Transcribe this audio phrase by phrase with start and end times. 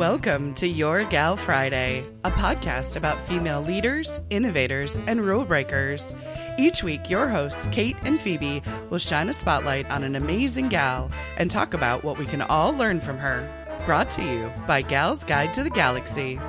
[0.00, 6.14] Welcome to Your Gal Friday, a podcast about female leaders, innovators, and rule breakers.
[6.58, 11.10] Each week, your hosts, Kate and Phoebe, will shine a spotlight on an amazing gal
[11.36, 13.46] and talk about what we can all learn from her.
[13.84, 16.40] Brought to you by Gal's Guide to the Galaxy.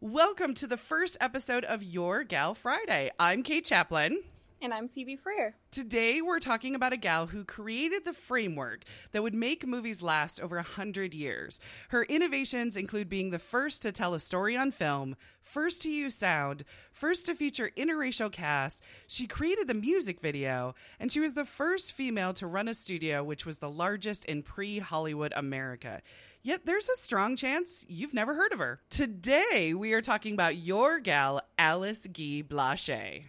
[0.00, 3.10] Welcome to the first episode of Your Gal Friday.
[3.18, 4.22] I'm Kate Chaplin.
[4.60, 5.54] And I'm Phoebe Freer.
[5.70, 8.82] Today, we're talking about a gal who created the framework
[9.12, 11.60] that would make movies last over 100 years.
[11.90, 16.16] Her innovations include being the first to tell a story on film, first to use
[16.16, 18.82] sound, first to feature interracial casts.
[19.06, 23.22] She created the music video, and she was the first female to run a studio,
[23.22, 26.02] which was the largest in pre Hollywood America.
[26.42, 28.80] Yet there's a strong chance you've never heard of her.
[28.90, 33.26] Today, we are talking about your gal, Alice Guy Blaché.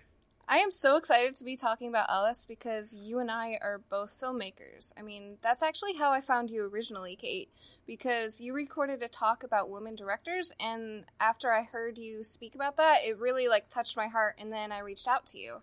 [0.51, 4.19] I am so excited to be talking about Alice because you and I are both
[4.19, 4.91] filmmakers.
[4.97, 7.49] I mean, that's actually how I found you originally, Kate,
[7.85, 12.77] because you recorded a talk about women directors and after I heard you speak about
[12.77, 15.57] that, it really like touched my heart and then I reached out to you.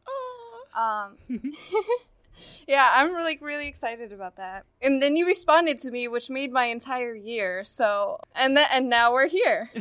[0.76, 1.16] Um
[2.68, 4.66] Yeah, I'm really really excited about that.
[4.80, 7.64] And then you responded to me which made my entire year.
[7.64, 9.70] So, and then and now we're here.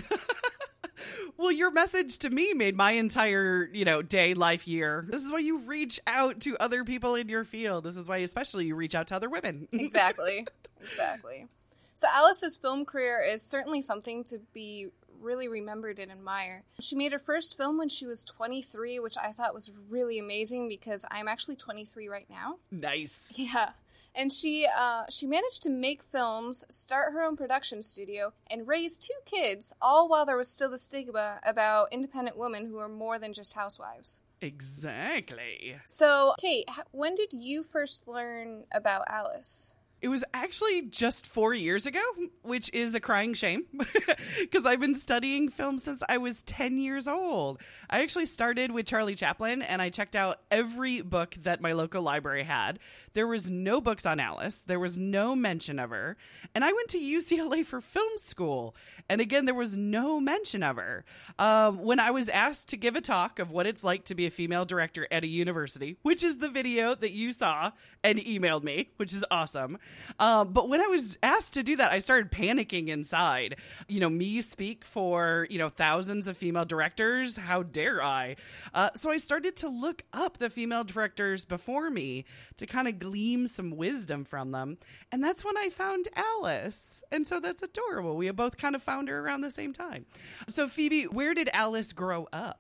[1.38, 5.06] well, your message to me made my entire, you know, day, life, year.
[5.08, 7.84] This is why you reach out to other people in your field.
[7.84, 9.68] This is why, especially, you reach out to other women.
[9.74, 10.46] exactly.
[10.84, 11.48] Exactly.
[11.94, 14.90] So, Alice's film career is certainly something to be
[15.22, 16.64] really remembered and admire.
[16.80, 20.68] She made her first film when she was 23, which I thought was really amazing
[20.68, 22.58] because I'm actually 23 right now.
[22.72, 23.34] Nice.
[23.36, 23.72] Yeah
[24.16, 28.98] and she uh, she managed to make films, start her own production studio, and raise
[28.98, 33.20] two kids, all while there was still the stigma about independent women who are more
[33.20, 34.22] than just housewives.
[34.42, 35.76] Exactly.
[35.86, 39.74] So, Kate, when did you first learn about Alice?
[40.06, 42.04] It was actually just four years ago,
[42.44, 43.66] which is a crying shame
[44.40, 47.60] because I've been studying film since I was 10 years old.
[47.90, 52.04] I actually started with Charlie Chaplin and I checked out every book that my local
[52.04, 52.78] library had.
[53.14, 56.18] There was no books on Alice, there was no mention of her.
[56.54, 58.76] And I went to UCLA for film school.
[59.10, 61.04] And again, there was no mention of her.
[61.40, 64.28] Um, when I was asked to give a talk of what it's like to be
[64.28, 67.72] a female director at a university, which is the video that you saw
[68.04, 69.80] and emailed me, which is awesome.
[70.20, 73.58] Um, but when I was asked to do that, I started panicking inside.
[73.88, 77.36] You know, me speak for, you know, thousands of female directors.
[77.36, 78.36] How dare I?
[78.74, 82.26] Uh, so I started to look up the female directors before me
[82.58, 84.78] to kind of glean some wisdom from them.
[85.12, 87.04] And that's when I found Alice.
[87.12, 88.16] And so that's adorable.
[88.16, 90.06] We both kind of found her around the same time.
[90.48, 92.60] So, Phoebe, where did Alice grow up?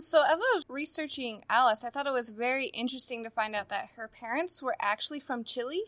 [0.00, 3.68] So, as I was researching Alice, I thought it was very interesting to find out
[3.70, 5.82] that her parents were actually from Chile.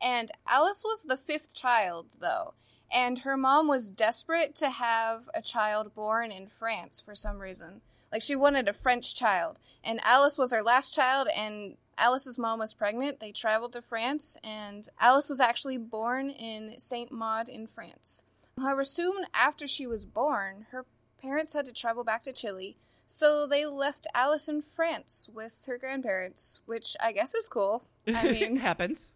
[0.00, 2.54] And Alice was the fifth child, though,
[2.92, 7.80] and her mom was desperate to have a child born in France for some reason.
[8.12, 12.58] Like, she wanted a French child, and Alice was her last child, and Alice's mom
[12.58, 13.20] was pregnant.
[13.20, 18.24] They traveled to France, and Alice was actually born in Saint-Mandé in France.
[18.58, 20.84] However, soon after she was born, her
[21.20, 25.78] parents had to travel back to Chile, so they left Alice in France with her
[25.78, 27.84] grandparents, which I guess is cool.
[28.06, 29.12] I mean, happens.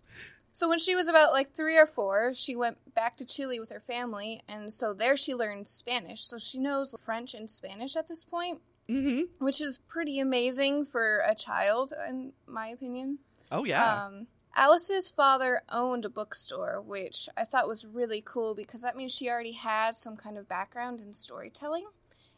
[0.58, 3.70] So when she was about like three or four, she went back to Chile with
[3.70, 6.24] her family, and so there she learned Spanish.
[6.24, 9.20] So she knows French and Spanish at this point, mm-hmm.
[9.38, 13.20] which is pretty amazing for a child, in my opinion.
[13.52, 14.06] Oh yeah.
[14.06, 14.26] Um,
[14.56, 19.30] Alice's father owned a bookstore, which I thought was really cool because that means she
[19.30, 21.86] already has some kind of background in storytelling.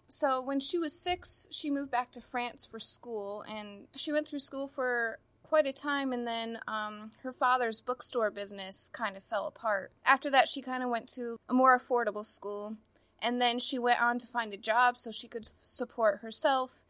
[0.09, 4.28] So when she was six, she moved back to France for school, and she went
[4.28, 9.24] through school for quite a time, and then um, her father's bookstore business kind of
[9.24, 9.90] fell apart.
[10.06, 12.76] After that, she kind of went to a more affordable school,
[13.20, 16.84] and then she went on to find a job so she could support herself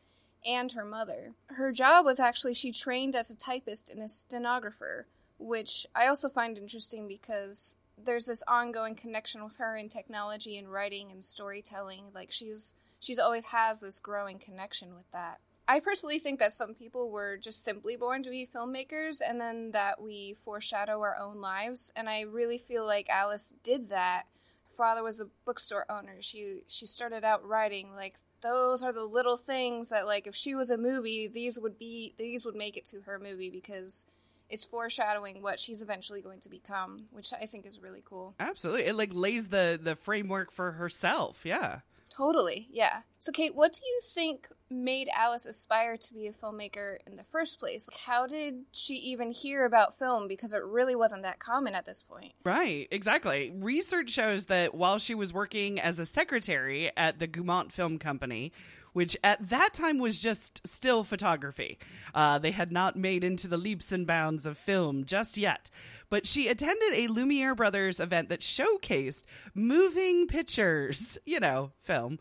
[0.44, 1.32] and her mother.
[1.46, 5.06] Her job was actually she trained as a typist and a stenographer,
[5.38, 10.70] which I also find interesting because there's this ongoing connection with her in technology and
[10.70, 12.08] writing and storytelling.
[12.14, 15.40] Like she's she's always has this growing connection with that.
[15.70, 19.70] I personally think that some people were just simply born to be filmmakers and then
[19.70, 21.92] that we foreshadow our own lives.
[21.94, 24.24] And I really feel like Alice did that.
[24.64, 26.16] Her father was a bookstore owner.
[26.22, 30.56] She she started out writing like those are the little things that like if she
[30.56, 34.06] was a movie, these would be these would make it to her movie because
[34.48, 38.34] it's foreshadowing what she's eventually going to become, which I think is really cool.
[38.40, 38.86] Absolutely.
[38.86, 41.42] It like lays the the framework for herself.
[41.44, 41.82] Yeah.
[42.20, 43.00] Totally, yeah.
[43.18, 47.24] So, Kate, what do you think made Alice aspire to be a filmmaker in the
[47.24, 47.88] first place?
[47.90, 50.28] Like, how did she even hear about film?
[50.28, 52.34] Because it really wasn't that common at this point.
[52.44, 53.50] Right, exactly.
[53.54, 58.52] Research shows that while she was working as a secretary at the Gaumont Film Company,
[58.92, 61.78] which at that time was just still photography.
[62.14, 65.70] Uh, they had not made into the leaps and bounds of film just yet.
[66.10, 69.24] But she attended a Lumiere Brothers event that showcased
[69.54, 72.18] moving pictures, you know, film.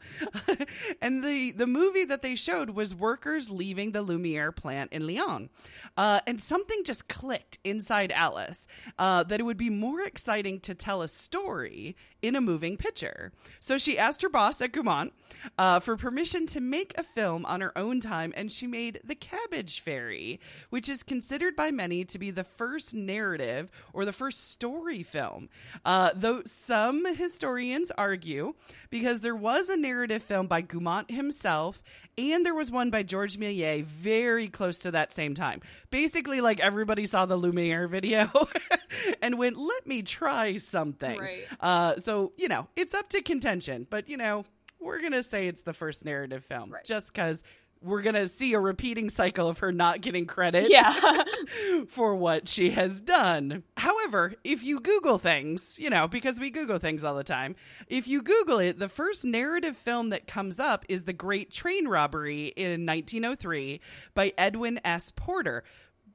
[1.02, 5.50] and the, the movie that they showed was workers leaving the Lumiere plant in Lyon.
[5.98, 10.76] Uh, and something just clicked inside Alice uh, that it would be more exciting to
[10.76, 13.32] tell a story in a moving picture.
[13.60, 15.12] So she asked her boss at Gaumont
[15.58, 19.16] uh, for permission to make a film on her own time, and she made The
[19.16, 20.40] Cabbage Fairy,
[20.70, 25.50] which is considered by many to be the first narrative or the first story film.
[25.86, 28.54] Uh, though some historians argue,
[28.90, 31.82] because there was a narrative film by Gaumont himself
[32.18, 35.62] and there was one by George Méliès very close to that same time.
[35.90, 38.28] Basically, like everybody saw the Lumiere video
[39.22, 41.44] and went, "Let me try something." Right.
[41.60, 44.44] Uh, so you know, it's up to contention, but you know,
[44.82, 46.84] we're gonna say it's the first narrative film, Right.
[46.84, 47.42] just because
[47.82, 51.24] we're gonna see a repeating cycle of her not getting credit Yeah.
[51.88, 53.64] for what she has done.
[53.78, 57.56] However, if you Google things, you know, because we Google things all the time,
[57.88, 61.88] if you Google it, the first narrative film that comes up is The Great Train
[61.88, 63.80] Robbery in 1903
[64.14, 65.12] by Edwin S.
[65.16, 65.64] Porter.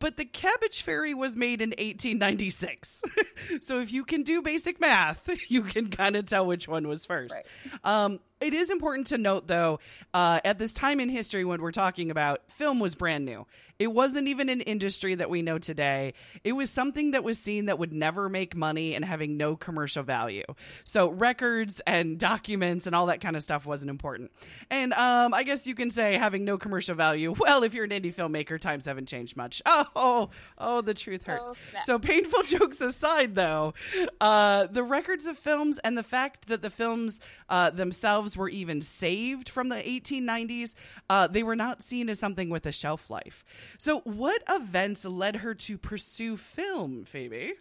[0.01, 3.03] But the Cabbage Fairy was made in 1896.
[3.61, 7.07] so if you can do basic math, you can kind of tell which one was
[7.07, 7.41] first.
[7.85, 8.05] Right.
[8.05, 9.81] Um, it is important to note, though,
[10.13, 13.47] uh, at this time in history when we're talking about film was brand new.
[13.79, 16.15] It wasn't even an industry that we know today.
[16.45, 20.05] It was something that was seen that would never make money and having no commercial
[20.05, 20.45] value.
[20.85, 24.31] So records and documents and all that kind of stuff wasn't important.
[24.71, 27.35] And um, I guess you can say having no commercial value.
[27.45, 29.61] Well, if you're an indie filmmaker, times haven't changed much.
[29.67, 31.73] Oh, oh, oh the truth hurts.
[31.77, 31.81] Oh.
[31.83, 33.75] So painful jokes aside, though,
[34.19, 37.21] uh, the records of films and the fact that the films
[37.51, 40.75] uh, themselves were even saved from the 1890s,
[41.09, 43.45] uh, they were not seen as something with a shelf life.
[43.79, 47.55] So, what events led her to pursue film, Phoebe?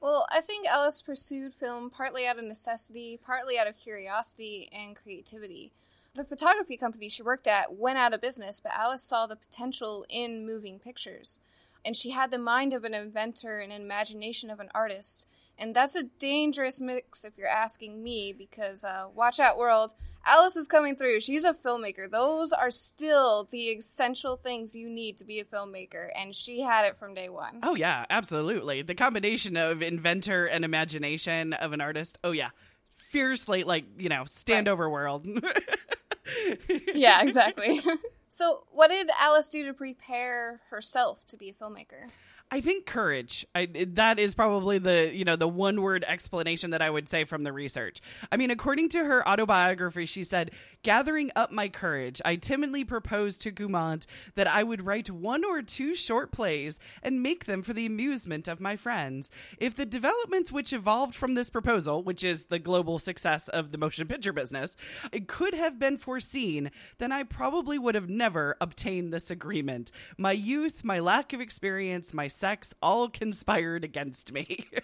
[0.00, 4.94] Well, I think Alice pursued film partly out of necessity, partly out of curiosity and
[4.94, 5.72] creativity.
[6.14, 10.06] The photography company she worked at went out of business, but Alice saw the potential
[10.08, 11.40] in moving pictures.
[11.84, 15.28] And she had the mind of an inventor and an imagination of an artist.
[15.58, 19.92] And that's a dangerous mix if you're asking me, because uh, watch out, world.
[20.26, 21.20] Alice is coming through.
[21.20, 22.10] She's a filmmaker.
[22.10, 26.84] Those are still the essential things you need to be a filmmaker, and she had
[26.84, 27.60] it from day one.
[27.62, 28.82] Oh, yeah, absolutely.
[28.82, 32.18] The combination of inventor and imagination of an artist.
[32.24, 32.50] Oh, yeah.
[32.90, 34.72] Fiercely, like, you know, stand Right.
[34.72, 35.26] over world.
[36.94, 37.80] yeah, exactly.
[38.28, 42.10] so, what did Alice do to prepare herself to be a filmmaker?
[42.48, 43.44] I think courage.
[43.56, 47.24] I, that is probably the you know the one word explanation that I would say
[47.24, 48.00] from the research.
[48.30, 50.52] I mean, according to her autobiography, she said,
[50.84, 54.06] "Gathering up my courage, I timidly proposed to Gaumont
[54.36, 58.46] that I would write one or two short plays and make them for the amusement
[58.46, 59.32] of my friends.
[59.58, 63.78] If the developments which evolved from this proposal, which is the global success of the
[63.78, 64.76] motion picture business,
[65.10, 69.90] it could have been foreseen, then I probably would have never obtained this agreement.
[70.16, 74.66] My youth, my lack of experience, my sex all conspired against me.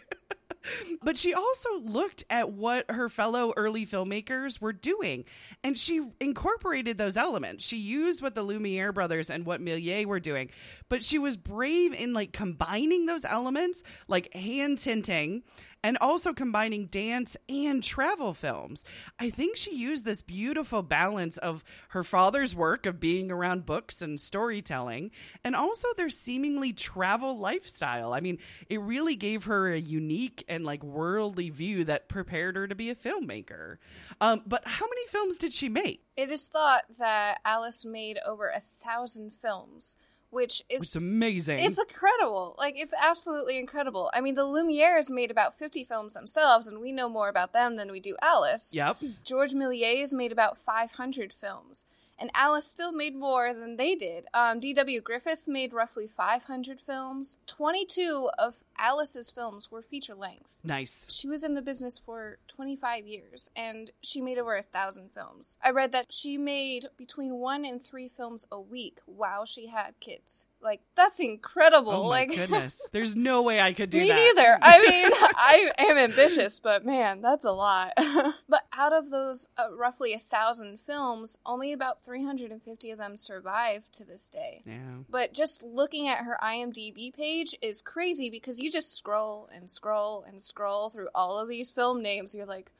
[1.02, 5.24] But she also looked at what her fellow early filmmakers were doing
[5.64, 7.64] and she incorporated those elements.
[7.64, 10.50] She used what the Lumiere brothers and what Méliès were doing,
[10.88, 15.42] but she was brave in like combining those elements, like hand tinting
[15.84, 18.84] and also combining dance and travel films.
[19.18, 24.02] I think she used this beautiful balance of her father's work of being around books
[24.02, 25.10] and storytelling,
[25.44, 28.12] and also their seemingly travel lifestyle.
[28.12, 32.68] I mean, it really gave her a unique and like worldly view that prepared her
[32.68, 33.78] to be a filmmaker.
[34.20, 36.04] Um, but how many films did she make?
[36.16, 39.96] It is thought that Alice made over a thousand films,
[40.32, 41.58] which is It's amazing.
[41.58, 42.54] It's incredible.
[42.58, 44.10] Like it's absolutely incredible.
[44.14, 47.76] I mean, the Lumieres made about 50 films themselves and we know more about them
[47.76, 48.74] than we do Alice.
[48.74, 48.96] yep.
[49.22, 51.84] George Méliès made about 500 films.
[52.22, 54.26] And Alice still made more than they did.
[54.32, 55.00] Um, D.W.
[55.00, 57.38] Griffith made roughly 500 films.
[57.48, 60.60] 22 of Alice's films were feature length.
[60.62, 61.08] Nice.
[61.10, 65.58] She was in the business for 25 years and she made over a thousand films.
[65.64, 69.98] I read that she made between one and three films a week while she had
[69.98, 71.92] kids, Like that's incredible.
[71.92, 72.88] Oh my like goodness.
[72.92, 74.14] There's no way I could do Me that.
[74.14, 74.58] Me neither.
[74.62, 77.92] I mean, I am ambitious, but man, that's a lot.
[78.48, 83.90] but out of those uh, roughly a thousand films, only about 350 of them survive
[83.92, 84.62] to this day.
[84.64, 84.98] Yeah.
[85.08, 90.22] But just looking at her IMDb page is crazy because you just scroll and scroll
[90.22, 92.34] and scroll through all of these film names.
[92.34, 92.70] You're like,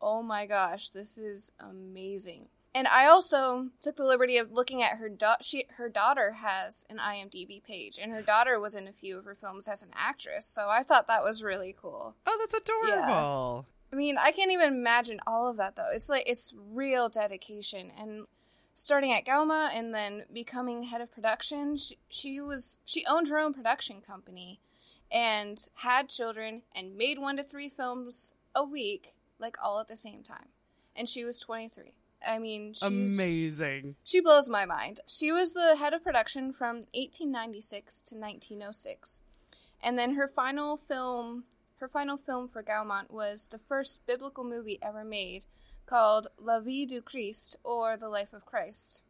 [0.00, 2.48] oh my gosh, this is amazing.
[2.74, 6.84] And I also took the liberty of looking at her da- she her daughter has
[6.88, 9.90] an IMDb page and her daughter was in a few of her films as an
[9.94, 10.46] actress.
[10.46, 12.14] So I thought that was really cool.
[12.26, 13.66] Oh, that's adorable.
[13.92, 15.90] I mean, I can't even imagine all of that though.
[15.92, 18.26] It's like it's real dedication and
[18.72, 21.76] starting at Gaumont and then becoming head of production.
[21.76, 24.60] She, she was she owned her own production company
[25.10, 29.96] and had children and made one to three films a week like all at the
[29.96, 30.50] same time.
[30.94, 31.94] And she was 23.
[32.26, 33.96] I mean, she's Amazing.
[34.04, 35.00] she blows my mind.
[35.06, 39.22] She was the head of production from 1896 to 1906.
[39.82, 41.44] And then her final film,
[41.76, 45.46] her final film for Gaumont was the first biblical movie ever made
[45.86, 49.02] called La Vie du Christ or The Life of Christ.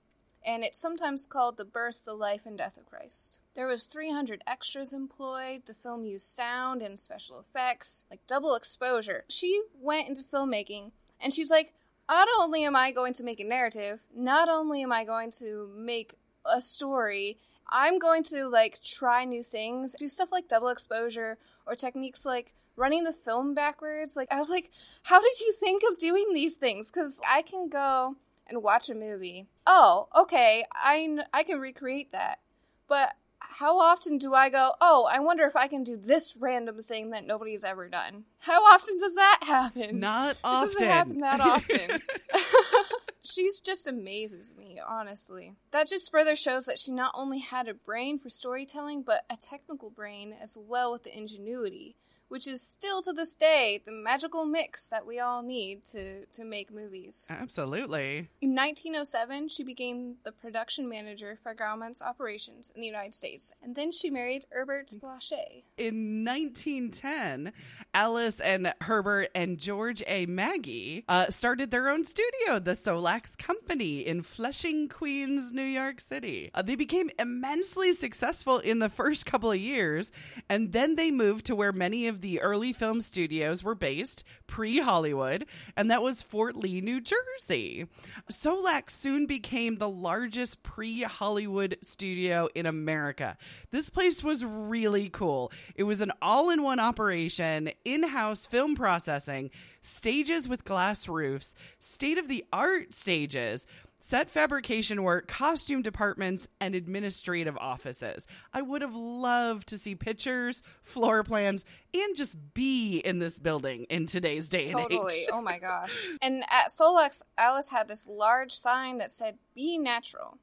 [0.43, 3.41] And it's sometimes called The Birth, the Life and Death of Christ.
[3.55, 5.67] There was 300 extras employed.
[5.67, 9.25] The film used sound and special effects, like double exposure.
[9.29, 11.75] She went into filmmaking and she's like,
[12.11, 15.71] not only am I going to make a narrative, not only am I going to
[15.77, 17.39] make a story,
[17.69, 22.53] I'm going to like try new things, do stuff like double exposure or techniques like
[22.75, 24.17] running the film backwards.
[24.17, 24.71] Like I was like,
[25.05, 26.91] how did you think of doing these things?
[26.91, 28.17] Cuz I can go
[28.49, 29.47] and watch a movie.
[29.65, 32.41] Oh, okay, I I can recreate that.
[32.89, 33.15] But
[33.51, 37.11] how often do I go, "Oh, I wonder if I can do this random thing
[37.11, 40.01] that nobody's ever done?" How often does that happen?
[40.01, 40.69] Not often.
[40.69, 42.01] It doesn't happen that often.
[43.23, 45.55] She's just amazes me, honestly.
[45.73, 49.37] That just further shows that she not only had a brain for storytelling, but a
[49.37, 51.97] technical brain as well with the ingenuity,
[52.31, 56.45] which is still to this day the magical mix that we all need to, to
[56.45, 57.27] make movies.
[57.29, 58.29] Absolutely.
[58.41, 63.75] In 1907, she became the production manager for Gaumont's operations in the United States, and
[63.75, 65.65] then she married Herbert Blaché.
[65.77, 67.53] In 1910,
[67.95, 70.27] Alice and Herbert and George A.
[70.27, 76.51] Magie uh, started their own studio, the Solax Company, in Flushing, Queens, New York City.
[76.55, 80.13] Uh, they became immensely successful in the first couple of years,
[80.49, 84.79] and then they moved to where many of the early film studios were based, pre
[84.79, 85.47] Hollywood,
[85.77, 87.87] and that was Fort Lee, New Jersey.
[88.31, 93.37] Solax soon became the largest pre Hollywood studio in America.
[93.71, 95.53] This place was really cool.
[95.75, 99.51] It was an all in one operation, in house film processing,
[99.81, 103.67] stages with glass roofs, state of the art stages.
[104.01, 108.27] Set fabrication work, costume departments, and administrative offices.
[108.53, 113.85] I would have loved to see pictures, floor plans, and just be in this building
[113.91, 115.23] in today's day and Totally.
[115.23, 115.29] age.
[115.31, 116.09] Oh my gosh.
[116.23, 120.39] And at Solax, Alice had this large sign that said, Be natural.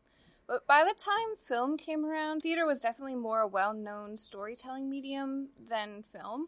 [0.48, 4.90] But by the time film came around, theater was definitely more a well known storytelling
[4.90, 6.48] medium than film.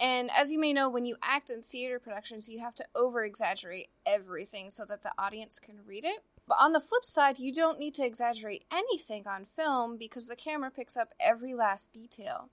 [0.00, 3.22] And as you may know, when you act in theater productions, you have to over
[3.22, 6.24] exaggerate everything so that the audience can read it.
[6.46, 10.36] But on the flip side, you don't need to exaggerate anything on film because the
[10.36, 12.48] camera picks up every last detail.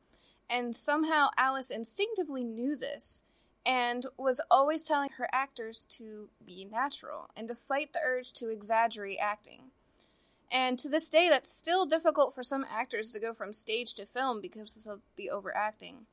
[0.49, 3.23] And somehow Alice instinctively knew this
[3.65, 8.49] and was always telling her actors to be natural and to fight the urge to
[8.49, 9.71] exaggerate acting.
[10.49, 14.05] And to this day, that's still difficult for some actors to go from stage to
[14.05, 16.05] film because of the overacting.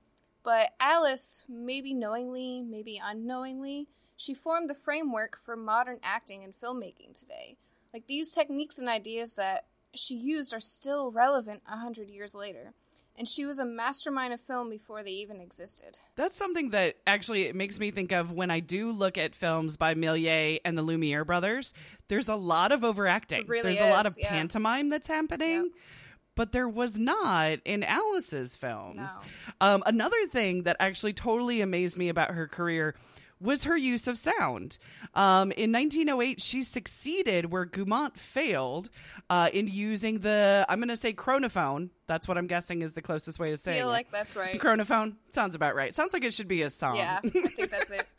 [0.43, 7.19] But Alice, maybe knowingly, maybe unknowingly, she formed the framework for modern acting and filmmaking
[7.19, 7.57] today.
[7.95, 12.75] Like these techniques and ideas that she used are still relevant a hundred years later.
[13.17, 16.01] And she was a mastermind of film before they even existed.
[16.17, 19.77] That's something that actually it makes me think of when I do look at films
[19.77, 21.73] by Méliès and the Lumiere brothers.
[22.09, 23.47] There's a lot of overacting.
[23.47, 24.31] Really There's a lot of yeah.
[24.31, 25.49] pantomime that's happening.
[25.49, 25.73] Yep.
[26.35, 28.97] But there was not in Alice's films.
[28.97, 29.09] No.
[29.61, 32.97] Um, another thing that actually totally amazed me about her career
[33.45, 34.79] was her use of sound.
[35.15, 38.89] Um, in 1908, she succeeded where Gaumont failed
[39.29, 41.91] uh, in using the, I'm going to say chronophone.
[42.07, 43.93] That's what I'm guessing is the closest way of saying feel it.
[43.93, 44.61] like that's right.
[44.61, 45.95] Chronophone sounds about right.
[45.95, 46.97] Sounds like it should be a song.
[46.97, 48.07] Yeah, I think that's it.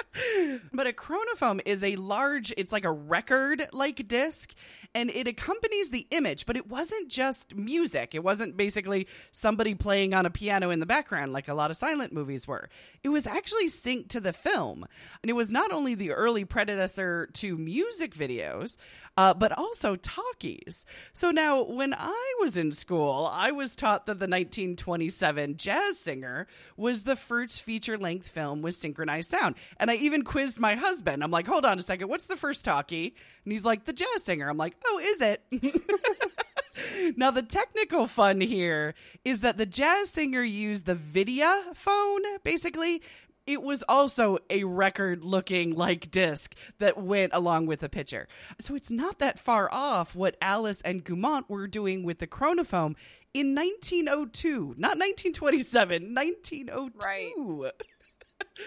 [0.72, 4.54] But a chronophone is a large, it's like a record like disc,
[4.94, 8.15] and it accompanies the image, but it wasn't just music.
[8.15, 11.77] It wasn't basically somebody playing on a piano in the background like a lot of
[11.77, 12.70] silent movies were.
[13.04, 14.86] It was actually synced to the film.
[15.22, 18.77] And it was not only the early predecessor to music videos,
[19.18, 20.86] uh, but also talkies.
[21.13, 26.48] So now, when I was in school, I was taught that the 1927 Jazz Singer
[26.77, 29.55] was the first feature length film with synchronized sound.
[29.77, 31.24] And I even quizzed my husband.
[31.24, 33.15] I'm like, hold on a second, what's the first talkie?
[33.44, 34.50] And he's like, the Jazz Singer.
[34.50, 35.44] I'm like, oh, is it?
[37.17, 43.01] now, the technical fun here is that the jazz singer used the Vitaphone, basically.
[43.48, 48.28] It was also a record looking like disc that went along with the picture.
[48.60, 52.96] So it's not that far off what Alice and Gaumont were doing with the chronophone
[53.34, 57.06] in 1902, not 1927, 1902.
[57.06, 57.72] Right.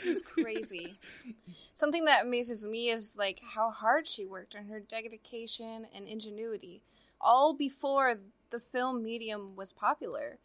[0.05, 0.99] It's crazy.
[1.75, 6.83] Something that amazes me is like how hard she worked and her dedication and ingenuity,
[7.21, 8.15] all before
[8.51, 10.39] the film medium was popular.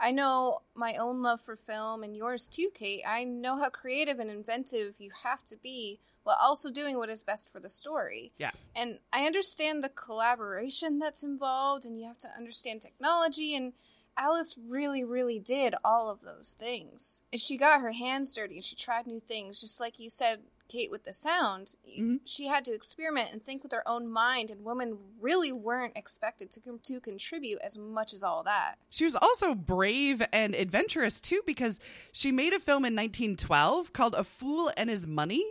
[0.00, 3.02] I know my own love for film and yours too, Kate.
[3.06, 7.22] I know how creative and inventive you have to be while also doing what is
[7.22, 8.32] best for the story.
[8.38, 8.50] Yeah.
[8.76, 13.72] And I understand the collaboration that's involved, and you have to understand technology and
[14.18, 17.22] Alice really, really did all of those things.
[17.34, 20.90] She got her hands dirty and she tried new things, just like you said, Kate,
[20.90, 21.76] with the sound.
[21.88, 22.16] Mm-hmm.
[22.24, 26.50] She had to experiment and think with her own mind, and women really weren't expected
[26.52, 28.76] to, to contribute as much as all that.
[28.90, 31.80] She was also brave and adventurous too because
[32.12, 35.44] she made a film in 1912 called A Fool and His Money.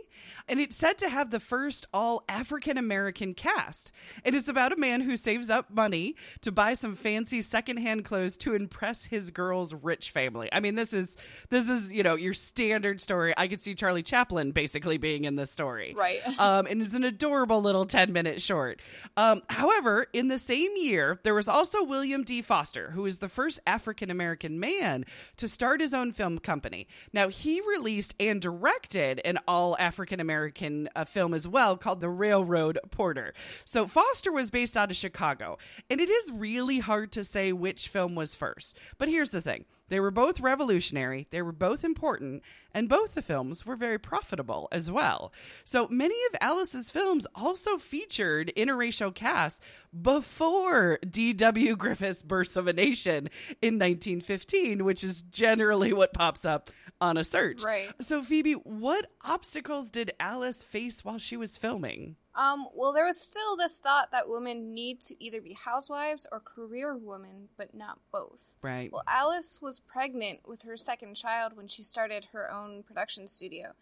[0.48, 3.92] And it's said to have the first all African American cast.
[4.24, 8.36] And it's about a man who saves up money to buy some fancy secondhand clothes
[8.38, 10.48] to impress his girl's rich family.
[10.52, 11.16] I mean, this is
[11.50, 13.34] this is, you know, your standard story.
[13.36, 15.94] I could see Charlie Chaplin basically being in this story.
[15.96, 16.20] Right.
[16.38, 18.80] Um, and it's an adorable little 10 minute short.
[19.16, 22.42] Um, however, in the same year, there was also William D.
[22.42, 25.04] Foster, who is the first African American man
[25.38, 26.86] to start his own film company.
[27.12, 32.10] Now, he released and directed an all African American uh, film as well called The
[32.10, 33.34] Railroad Porter.
[33.64, 35.58] So, Foster was based out of Chicago,
[35.90, 38.76] and it is really hard to say which film was first.
[38.98, 39.64] But here's the thing.
[39.88, 42.42] They were both revolutionary, they were both important,
[42.72, 45.32] and both the films were very profitable as well.
[45.64, 49.60] So many of Alice's films also featured interracial casts
[50.00, 51.76] before D.W.
[51.76, 53.30] Griffith's Birth of a Nation
[53.62, 57.62] in 1915, which is generally what pops up on a search.
[57.62, 57.88] Right.
[58.00, 62.16] So, Phoebe, what obstacles did Alice face while she was filming?
[62.38, 66.38] Um, well, there was still this thought that women need to either be housewives or
[66.38, 68.58] career women, but not both.
[68.62, 68.92] Right.
[68.92, 73.72] Well, Alice was pregnant with her second child when she started her own production studio,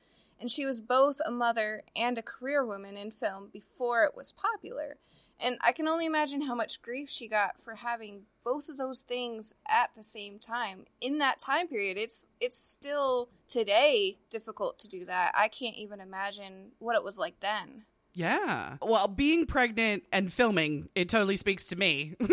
[0.40, 4.32] and she was both a mother and a career woman in film before it was
[4.32, 4.96] popular.
[5.38, 9.02] And I can only imagine how much grief she got for having both of those
[9.02, 10.86] things at the same time.
[11.02, 15.32] In that time period, it's it's still today difficult to do that.
[15.34, 17.84] I can't even imagine what it was like then.
[18.16, 18.79] Yeah.
[18.81, 22.16] Well, being pregnant and filming, it totally speaks to me.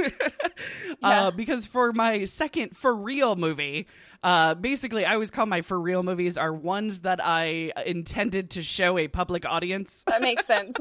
[1.02, 1.26] Yeah.
[1.28, 3.88] uh, because for my second for real movie,
[4.22, 8.63] uh, basically, I always call my for real movies are ones that I intended to
[8.63, 10.04] show a public audience.
[10.08, 10.76] That makes sense.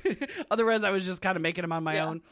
[0.50, 2.06] Otherwise, I was just kind of making them on my Yeah.
[2.06, 2.22] own.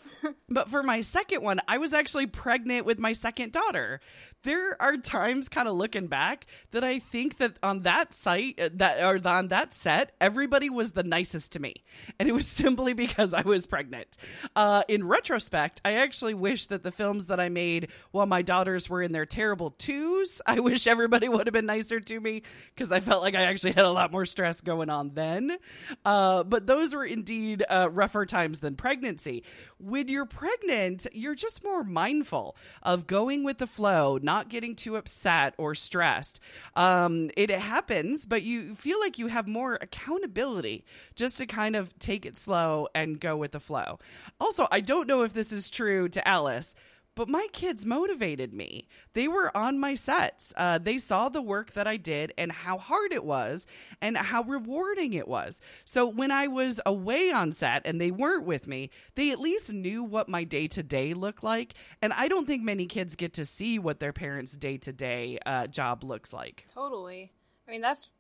[0.49, 4.01] But for my second one, I was actually pregnant with my second daughter.
[4.43, 8.71] There are times, kind of looking back, that I think that on that site, uh,
[8.75, 11.75] that or on that set, everybody was the nicest to me,
[12.18, 14.16] and it was simply because I was pregnant.
[14.55, 18.88] Uh, in retrospect, I actually wish that the films that I made while my daughters
[18.88, 22.42] were in their terrible twos, I wish everybody would have been nicer to me
[22.74, 25.57] because I felt like I actually had a lot more stress going on then.
[26.05, 29.44] Uh, but those were indeed uh, rougher times than pregnancy.
[29.79, 34.96] When you're pregnant, you're just more mindful of going with the flow, not getting too
[34.96, 36.40] upset or stressed.
[36.74, 41.96] Um, it happens, but you feel like you have more accountability just to kind of
[42.07, 43.99] take it slow and go with the flow.
[44.40, 46.75] Also, I don't know if this is true to Alice.
[47.16, 48.88] But my kids motivated me.
[49.14, 50.53] They were on my sets.
[50.55, 53.66] Uh, they saw the work that I did and how hard it was
[54.03, 55.62] and how rewarding it was.
[55.87, 59.73] So when I was away on set and they weren't with me, they at least
[59.73, 61.73] knew what my day to day looked like.
[62.03, 65.38] And I don't think many kids get to see what their parents' day to day
[65.71, 66.66] job looks like.
[66.75, 67.33] totally.
[67.66, 68.11] I mean, that's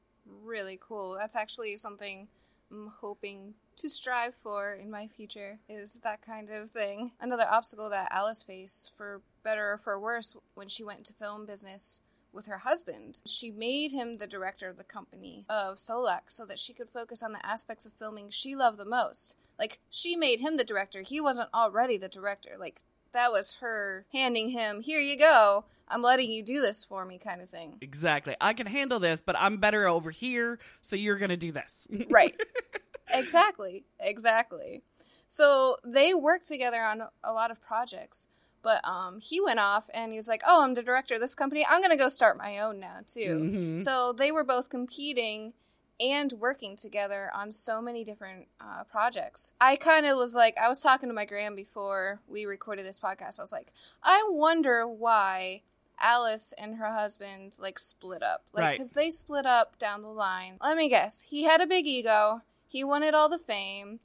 [0.42, 1.16] really cool.
[1.20, 2.28] That's actually something
[2.70, 7.12] I'm hoping to strive for in my future is that kind of thing.
[7.20, 11.46] Another obstacle that Alice faced, for better or for worse, when she went into film
[11.46, 13.22] business with her husband.
[13.26, 17.22] She made him the director of the company of Solax so that she could focus
[17.22, 19.36] on the aspects of filming she loved the most.
[19.58, 21.00] Like, she made him the director.
[21.00, 22.56] He wasn't already the director.
[22.58, 25.64] Like, that was her handing him, here you go.
[25.88, 27.78] I'm letting you do this for me, kind of thing.
[27.80, 28.34] Exactly.
[28.40, 31.86] I can handle this, but I'm better over here, so you're going to do this.
[32.10, 32.36] Right.
[33.10, 33.84] exactly.
[34.00, 34.82] Exactly.
[35.26, 38.26] So they worked together on a lot of projects.
[38.62, 41.36] But um, he went off and he was like, "Oh, I'm the director of this
[41.36, 41.64] company.
[41.68, 43.38] I'm gonna go start my own now too."
[43.76, 43.78] Mhm.
[43.78, 45.52] So they were both competing
[46.00, 49.54] and working together on so many different uh, projects.
[49.60, 52.98] I kind of was like, I was talking to my gram before we recorded this
[52.98, 53.38] podcast.
[53.38, 55.62] I was like, I wonder why
[56.00, 58.72] Alice and her husband like split up, like Right.
[58.72, 60.58] because they split up down the line.
[60.60, 61.22] Let me guess.
[61.22, 62.42] He had a big ego.
[62.68, 64.00] He wanted all the fame.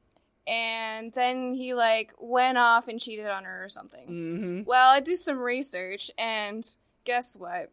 [0.47, 4.07] And then he like went off and cheated on her or something.
[4.09, 4.65] Mhm.
[4.65, 6.65] Well, I do some research, and
[7.03, 7.71] guess what?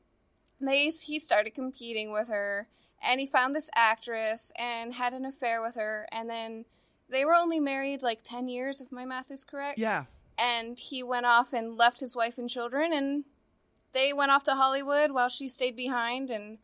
[0.60, 2.68] They he started competing with her,
[3.02, 6.66] and he found this actress and had an affair with her, and then
[7.08, 9.78] they were only married like ten years, if my math is correct.
[9.78, 10.04] Yeah.
[10.36, 13.24] And he went off and left his wife and children, and
[13.92, 16.58] they went off to Hollywood while she stayed behind, and.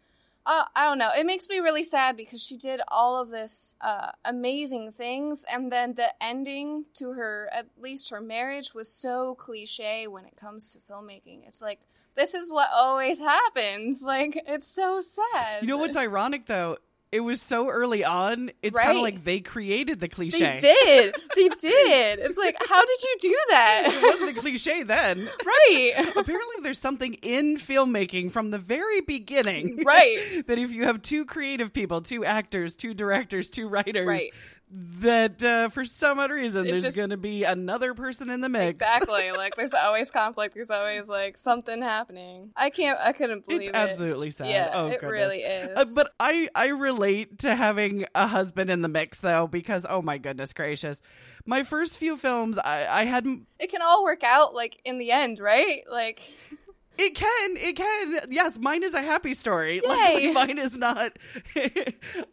[0.46, 1.10] Uh, I don't know.
[1.16, 5.72] It makes me really sad because she did all of this uh, amazing things, and
[5.72, 10.70] then the ending to her, at least her marriage, was so cliche when it comes
[10.70, 11.46] to filmmaking.
[11.46, 11.80] It's like
[12.14, 14.02] this is what always happens.
[14.06, 15.62] Like it's so sad.
[15.62, 16.76] You know what's ironic though?
[17.14, 18.50] It was so early on.
[18.60, 20.56] It's kind of like they created the cliche.
[20.60, 21.14] they did.
[21.36, 22.18] They did.
[22.18, 23.82] It's like how did you do that?
[23.86, 25.28] It wasn't a cliche then.
[25.46, 25.92] right.
[26.16, 29.82] Apparently, there's something in filmmaking from the very beginning.
[29.84, 30.42] Right.
[30.48, 34.32] that if you have two creative people, two actors, two directors, two writers, Right.
[34.76, 38.48] That uh, for some odd reason It there's just- to be another person in the
[38.48, 38.78] mix.
[38.78, 39.30] Exactly.
[39.44, 40.54] Like there's always conflict.
[40.54, 42.50] There's always like something happening.
[42.56, 42.98] I can't.
[43.00, 43.74] I couldn't believe It's it.
[43.74, 44.48] absolutely sad.
[44.48, 45.10] Yeah, oh, it goodness.
[45.12, 45.76] really is.
[45.76, 50.02] Uh, but I I relate to having a husband in the mix though because oh
[50.02, 51.02] my goodness gracious,
[51.46, 53.26] my first few films I I had
[53.58, 55.82] it can all work out like in the end, right?
[55.90, 56.20] Like
[56.96, 58.20] It can, it can.
[58.30, 59.80] Yes, mine is a happy story.
[59.84, 60.32] Yay.
[60.32, 61.12] Like, mine is not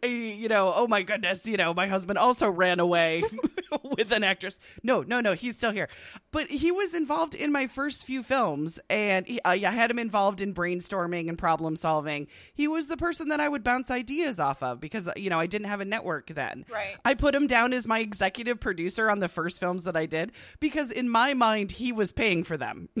[0.02, 3.24] a, you know, oh my goodness, you know, my husband also ran away
[3.96, 4.58] with an actress.
[4.82, 5.88] No, no, no, he's still here.
[6.30, 10.40] But he was involved in my first few films, and he, I, had him involved
[10.40, 12.28] in brainstorming and problem solving.
[12.54, 15.46] He was the person that I would bounce ideas off of because, you know, I
[15.46, 16.64] didn't have a network then.
[16.70, 16.96] Right.
[17.04, 20.32] I put him down as my executive producer on the first films that I did
[20.60, 22.88] because in my mind, he was paying for them.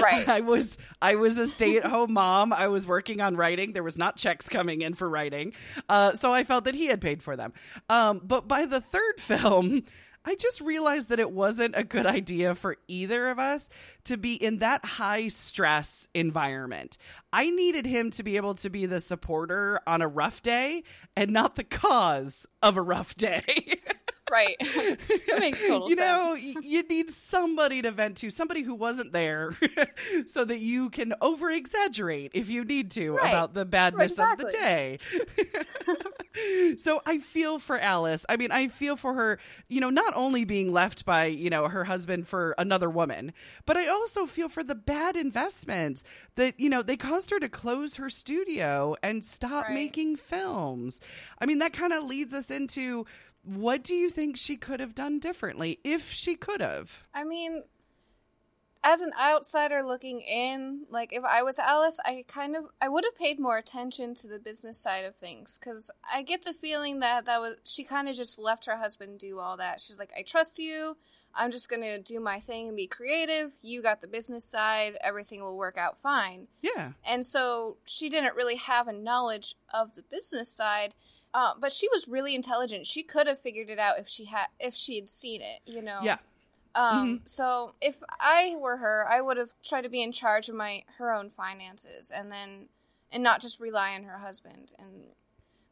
[0.00, 0.28] Right.
[0.28, 2.52] I was I was a stay at home mom.
[2.52, 3.72] I was working on writing.
[3.72, 5.54] There was not checks coming in for writing,
[5.88, 7.52] uh, so I felt that he had paid for them.
[7.88, 9.69] Um, but by the third film.
[10.24, 13.70] I just realized that it wasn't a good idea for either of us
[14.04, 16.98] to be in that high stress environment.
[17.32, 20.82] I needed him to be able to be the supporter on a rough day
[21.16, 23.80] and not the cause of a rough day.
[24.30, 24.56] right.
[24.60, 26.56] that makes total you know, sense.
[26.56, 29.50] y- you need somebody to vent to, somebody who wasn't there,
[30.26, 33.28] so that you can over exaggerate if you need to Right.
[33.28, 34.98] about the badness of the day.
[36.76, 38.24] so I feel for Alice.
[38.28, 39.38] I mean, I feel for her,
[39.68, 43.32] you know, not only being left by, you know, her husband for another woman,
[43.66, 46.04] but I also feel for the bad investments
[46.36, 49.74] that, you know, they caused her to close her studio and stop Right.
[49.74, 51.00] making films.
[51.40, 53.04] I mean, that kind of leads us into
[53.42, 57.04] what do you think she could have done differently if she could have?
[57.14, 57.64] I mean,
[58.82, 63.04] as an outsider looking in, like if I was Alice, I kind of I would
[63.04, 67.00] have paid more attention to the business side of things cuz I get the feeling
[67.00, 69.80] that that was she kind of just left her husband do all that.
[69.80, 70.96] She's like, "I trust you.
[71.32, 73.52] I'm just going to do my thing and be creative.
[73.60, 74.96] You got the business side.
[75.00, 76.92] Everything will work out fine." Yeah.
[77.04, 80.94] And so she didn't really have a knowledge of the business side.
[81.32, 82.86] Uh, but she was really intelligent.
[82.86, 85.82] She could have figured it out if she had if she had seen it, you
[85.82, 86.00] know.
[86.02, 86.18] Yeah.
[86.74, 90.54] Um, so if I were her, I would have tried to be in charge of
[90.54, 92.68] my her own finances and then
[93.12, 95.06] and not just rely on her husband and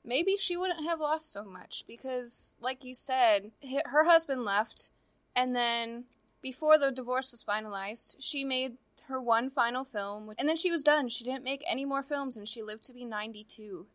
[0.05, 3.53] maybe she wouldn't have lost so much because like you said,
[3.87, 4.91] her husband left
[5.37, 6.05] and then
[6.43, 10.83] before the divorce was finalized, she made her one final film and then she was
[10.83, 11.09] done.
[11.09, 13.87] She didn't make any more films and she lived to be 92.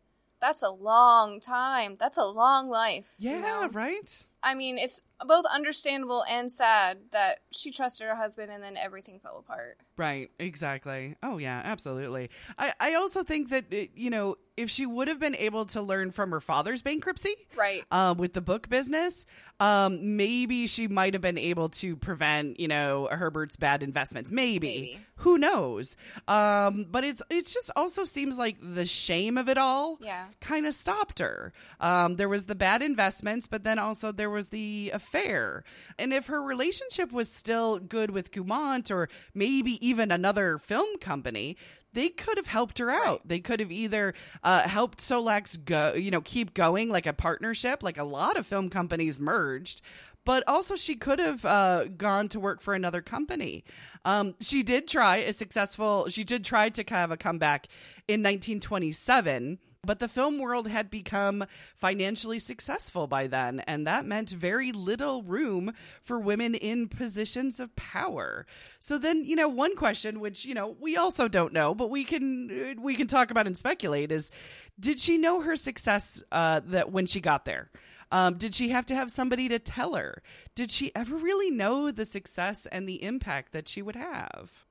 [0.44, 1.96] That's a long time.
[1.98, 3.14] That's a long life.
[3.18, 3.68] you Yeah, know?
[3.72, 4.24] right?
[4.44, 9.18] I mean, it's both understandable and sad that she trusted her husband and then everything
[9.20, 9.78] fell apart.
[9.96, 11.16] Right, exactly.
[11.22, 12.30] Oh yeah, absolutely.
[12.58, 16.10] I I also think that you know, if she would have been able to learn
[16.10, 17.84] from her father's bankruptcy, Right.
[17.90, 19.24] uh, with the book business,
[19.60, 24.30] um, maybe she might have been able to prevent, you know, Herbert's bad investments.
[24.30, 24.68] Maybe.
[24.68, 25.00] Maybe.
[25.18, 25.96] Who knows?
[26.28, 30.26] Um, but it's it's just also seems like the shame of it all Yeah.
[30.40, 31.52] kind of stopped her.
[31.80, 35.64] Um, there was the bad investments, but then also there was the affair.
[35.98, 41.56] And if her relationship was still good with Gaumont or maybe even another film company,
[41.94, 43.04] they could have helped her out.
[43.20, 43.28] Right.
[43.28, 47.82] They could have either uh, helped Solax go, you know, keep going like a partnership,
[47.82, 49.80] like a lot of film companies merged.
[50.24, 53.62] but also she could have uh, gone to work for another company.
[54.04, 57.68] Um, she did try a successful, she did try to have a comeback
[58.08, 59.58] in 1927.
[59.84, 61.44] But the film world had become
[61.74, 67.74] financially successful by then, and that meant very little room for women in positions of
[67.76, 68.46] power.
[68.80, 72.04] So then, you know, one question which, you know, we also don't know, but we
[72.04, 74.30] can we can talk about and speculate is
[74.78, 77.70] did she know her success uh, that when she got there?
[78.10, 80.22] Um, did she have to have somebody to tell her?
[80.54, 84.64] Did she ever really know the success and the impact that she would have?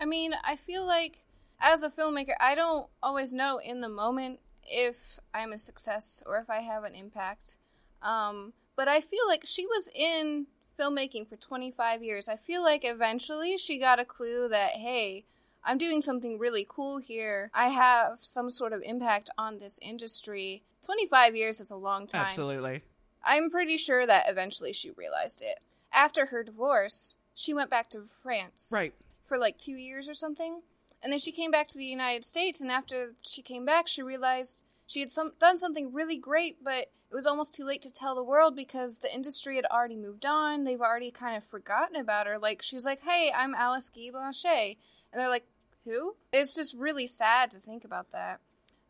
[0.00, 1.18] I mean, I feel like
[1.60, 6.38] as a filmmaker, I don't always know in the moment if I'm a success or
[6.38, 7.56] if I have an impact.
[8.02, 10.46] Um, but I feel like she was in
[10.78, 12.28] filmmaking for 25 years.
[12.28, 15.24] I feel like eventually she got a clue that, hey,
[15.64, 17.50] I'm doing something really cool here.
[17.52, 20.62] I have some sort of impact on this industry.
[20.82, 22.26] 25 years is a long time.
[22.26, 22.82] Absolutely.
[23.24, 25.58] I'm pretty sure that eventually she realized it.
[25.92, 28.70] After her divorce, she went back to France.
[28.72, 28.94] Right.
[29.24, 30.62] For like two years or something.
[31.02, 34.02] And then she came back to the United States, and after she came back, she
[34.02, 37.92] realized she had some, done something really great, but it was almost too late to
[37.92, 40.64] tell the world because the industry had already moved on.
[40.64, 42.38] They've already kind of forgotten about her.
[42.38, 44.76] Like, she was like, hey, I'm Alice Guy Blaché.
[45.12, 45.46] And they're like,
[45.84, 46.16] who?
[46.32, 48.40] It's just really sad to think about that.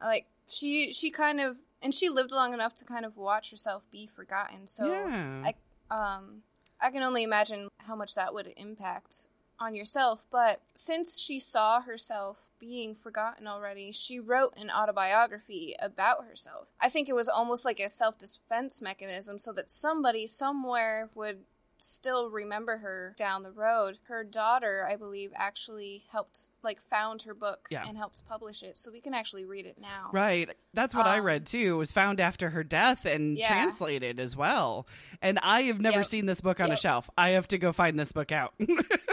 [0.01, 3.89] Like, she, she kind of, and she lived long enough to kind of watch herself
[3.93, 4.67] be forgotten.
[4.67, 5.45] So, Yeah.
[5.45, 5.55] I,
[5.95, 6.43] um,
[6.81, 9.27] I can only imagine how much that would impact
[9.61, 10.27] on yourself.
[10.31, 16.69] But since she saw herself being forgotten already, she wrote an autobiography about herself.
[16.81, 21.41] I think it was almost like a self defense mechanism so that somebody somewhere would
[21.81, 23.99] still remember her down the road.
[24.09, 27.85] Her daughter, I believe, actually helped, like, found her book Yeah.
[27.87, 28.77] and helped publish it.
[28.77, 30.11] So we can actually read it now.
[30.13, 30.51] Right.
[30.75, 31.75] That's what I Um, read too.
[31.75, 33.47] It was found after her death and Yeah.
[33.53, 34.89] translated as well.
[35.23, 36.07] And I have never Yep.
[36.07, 37.09] seen this book on a shelf.
[37.17, 38.55] I have to go find this book out.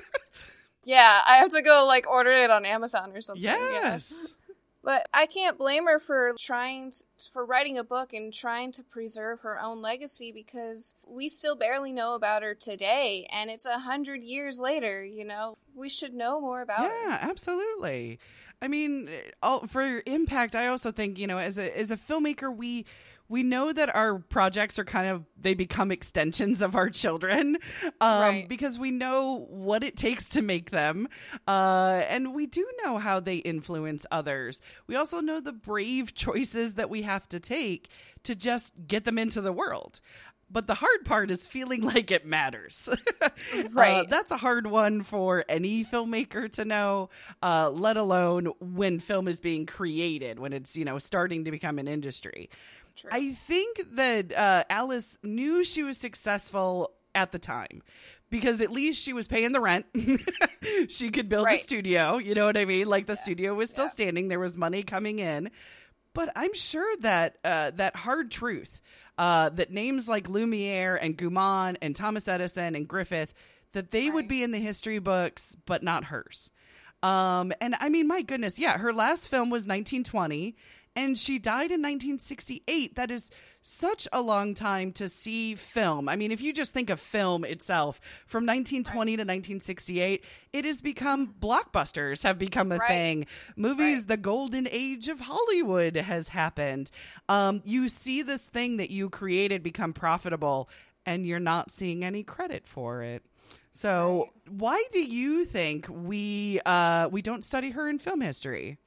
[0.86, 3.44] Yeah, I have to go, like, order it on Amazon or something.
[3.44, 3.58] Yeah.
[3.72, 4.36] yes.
[4.86, 6.92] But I can't blame her for trying
[7.34, 11.92] for writing a book and trying to preserve her own legacy because we still barely
[11.92, 15.04] know about her today, and it's a hundred years later.
[15.04, 17.02] You know, we should know more about her.
[17.08, 18.20] Yeah, absolutely.
[18.62, 21.98] I mean, eh, all, for impact, I also think you know, as a as a
[21.98, 22.86] filmmaker, we
[23.28, 27.58] we know that our projects are kind of they become extensions of our children
[28.02, 28.50] um, Right.
[28.50, 31.08] because we know what it takes to make them
[31.48, 36.74] uh, and we do know how they influence others we also know the brave choices
[36.76, 37.90] that we have to take
[38.24, 40.00] to just get them into the world
[40.52, 42.88] but the hard part is feeling like it matters.
[43.22, 43.30] Uh,
[43.74, 44.08] Right.
[44.10, 47.10] that's a hard one for any filmmaker to know,
[47.42, 51.80] uh, let alone when film is being created, when it's, you know, starting to become
[51.80, 52.50] an industry.
[52.96, 53.10] True.
[53.14, 57.82] I think that uh, Alice knew she was successful at the time
[58.30, 59.86] because at least she was paying the rent.
[60.90, 62.18] she could build a studio.
[62.18, 62.88] You know what I mean?
[62.88, 63.92] Like the studio was still Yeah.
[63.92, 65.52] standing, there was money coming in.
[66.14, 68.82] But I'm sure that uh, that hard truth
[69.18, 73.34] uh, that names like Lumiere and Gaumont and Thomas Edison and Griffith
[73.74, 76.52] that they would be in the history books, but not hers.
[77.04, 80.56] Um, and I mean, my goodness, yeah, her last film was 1920,
[80.96, 82.96] and she died in 1968.
[82.96, 83.32] That is
[83.62, 86.08] such a long time to see film.
[86.08, 90.82] I mean, if you just think of film itself from 1920 to 1968, it has
[90.82, 92.88] become blockbusters have become a Right.
[92.88, 93.26] thing.
[93.56, 94.08] Movies, Right.
[94.08, 96.92] the golden age of Hollywood has happened.
[97.28, 100.70] Um, you see this thing that you created become profitable,
[101.06, 103.24] and you're not seeing any credit for it.
[103.74, 108.78] So, why do you think we uh, we don't study her in film history?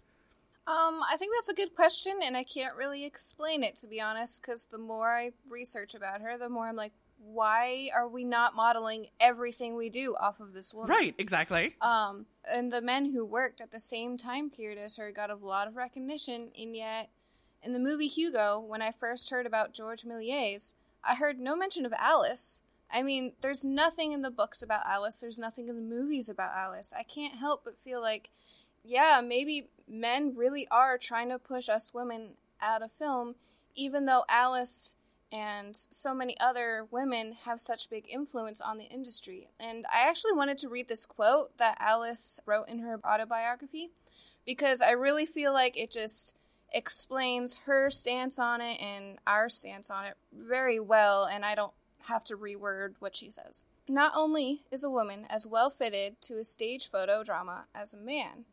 [0.69, 4.03] Um, I think that's a good question, and I can't really explain it to be
[4.03, 4.43] honest.
[4.43, 8.55] Because the more I research about her, the more I'm like, why are we not
[8.55, 10.91] modeling everything we do off of this woman?
[10.91, 11.75] Right, exactly.
[11.81, 15.37] Um, and the men who worked at the same time period as her got a
[15.37, 17.09] lot of recognition, and yet,
[17.63, 21.87] in the movie Hugo, when I first heard about George Méliès, I heard no mention
[21.87, 22.61] of Alice.
[22.91, 26.55] I mean, there's nothing in the books about Alice, there's nothing in the movies about
[26.55, 26.93] Alice.
[26.97, 28.31] I can't help but feel like,
[28.85, 33.35] yeah, maybe men really are trying to push us women out of film,
[33.75, 34.97] even though Alice
[35.31, 39.49] and so many other women have such big influence on the industry.
[39.61, 43.91] And I actually wanted to read this quote that Alice wrote in her autobiography
[44.47, 46.35] because I really feel like it just
[46.73, 51.73] explains her stance on it and our stance on it very well, and I don't
[52.05, 53.64] have to reword what she says.
[53.87, 57.99] Not only is a woman as well fitted to a stage photo drama as a
[57.99, 58.45] man,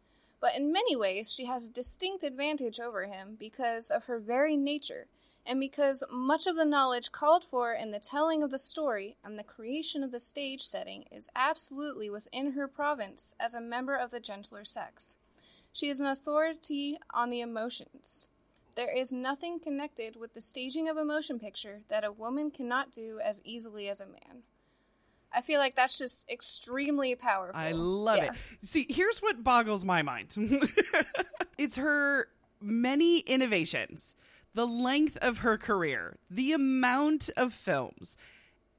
[0.45, 4.55] but in many ways she has a distinct advantage over him because of her very
[4.55, 5.07] nature
[5.43, 9.39] and because much of the knowledge called for in the telling of the story and
[9.39, 14.11] the creation of the stage setting is absolutely within her province as a member of
[14.11, 15.17] the gentler sex.
[15.73, 18.27] She is an authority on the emotions.
[18.75, 22.91] There is nothing connected with the staging of a motion picture that a woman cannot
[22.91, 24.43] do as easily as a man.
[25.35, 27.59] I feel like that's just extremely powerful.
[27.59, 28.31] I love Yeah.
[28.31, 28.67] it.
[28.67, 30.35] See, here's what boggles my mind
[31.57, 32.27] it's her
[32.61, 34.15] many innovations,
[34.53, 38.15] the length of her career, the amount of films.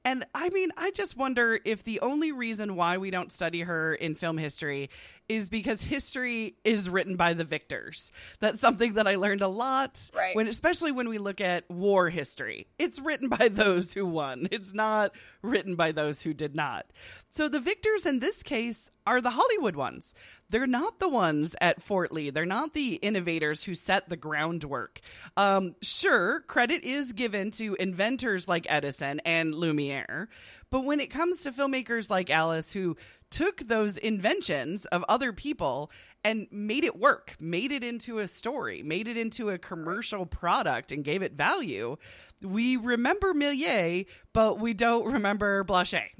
[0.06, 3.92] And I mean, I just wonder if the only reason why we don't study her
[3.92, 4.88] in film history
[5.28, 8.12] is because history is written by the victors.
[8.38, 10.36] That's something that I learned a lot Right.
[10.36, 12.68] when especially when we look at war history.
[12.78, 14.46] It's written by those who won.
[14.52, 15.10] It's not
[15.42, 16.86] written by those who did not.
[17.30, 20.14] So the victors in this case are the Hollywood ones.
[20.48, 22.30] They're not the ones at Fort Lee.
[22.30, 25.00] They're not the innovators who set the groundwork.
[25.36, 30.28] Um, sure, credit is given to inventors like Edison and Lumiere,
[30.70, 32.96] but when it comes to filmmakers like Alice who
[33.30, 35.90] took those inventions of other people
[36.24, 40.92] and made it work, made it into a story, made it into a commercial product,
[40.92, 41.96] and gave it value.
[42.42, 46.02] We remember Méliès, but we don't remember Blaché.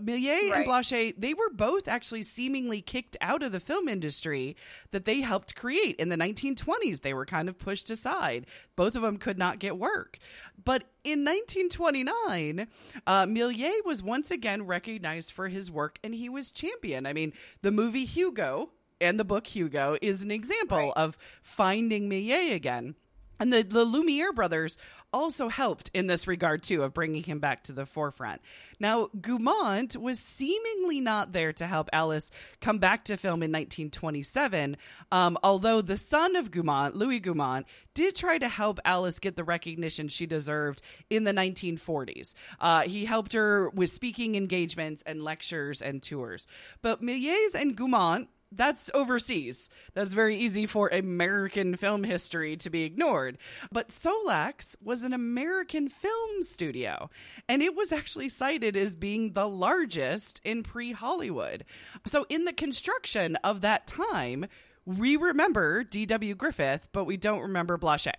[0.00, 0.66] Méliès and Right.
[0.66, 4.56] Blaché, they were both actually seemingly kicked out of the film industry
[4.90, 7.02] that they helped create in the 1920s.
[7.02, 8.46] They were kind of pushed aside.
[8.76, 10.18] Both of them could not get work.
[10.64, 12.66] But in 1929,
[13.06, 17.06] uh, Méliès was once again recognized for his work and he was champion.
[17.06, 18.70] I mean, the movie Hugo
[19.00, 20.92] and the book Hugo is an example Right.
[20.96, 22.94] of finding Méliès again.
[23.42, 24.78] And the, the Lumiere brothers
[25.12, 28.40] also helped in this regard too of bringing him back to the forefront.
[28.78, 34.76] Now, Gaumont was seemingly not there to help Alice come back to film in 1927,
[35.10, 39.42] um, although the son of Gaumont, Louis Gaumont, did try to help Alice get the
[39.42, 42.34] recognition she deserved in the 1940s.
[42.60, 46.46] Uh, he helped her with speaking engagements and lectures and tours.
[46.80, 49.70] But Méliès and Gaumont that's overseas.
[49.94, 53.38] That's very easy for American film history to be ignored.
[53.70, 57.10] But Solax was an American film studio,
[57.48, 61.64] and it was actually cited as being the largest in pre Hollywood.
[62.06, 64.46] So, in the construction of that time,
[64.84, 66.34] we remember D.W.
[66.34, 68.12] Griffith, but we don't remember Blaché.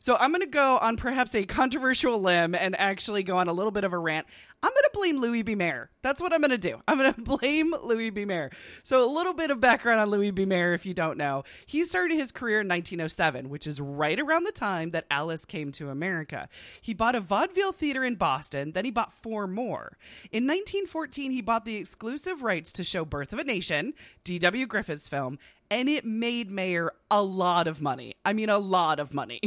[0.00, 3.52] So I'm going to go on perhaps a controversial limb and actually go on a
[3.52, 4.26] little bit of a rant.
[4.62, 5.54] I'm going to blame Louis B.
[5.54, 5.90] Mayer.
[6.02, 6.78] That's what I'm going to do.
[6.86, 8.26] I'm going to blame Louis B.
[8.26, 8.50] Mayer.
[8.82, 10.44] So a little bit of background on Louis B.
[10.44, 11.44] Mayer, if you don't know.
[11.64, 15.72] He started his career in 1907, which is right around the time that Alice came
[15.72, 16.48] to America.
[16.82, 19.96] He bought a vaudeville theater in Boston, then he bought four more.
[20.30, 24.66] In 1914, he bought the exclusive rights to show Birth of a Nation, D.W.
[24.66, 25.38] Griffith's film,
[25.70, 28.14] and it made Mayer a lot of money.
[28.24, 29.40] I mean, a lot of money.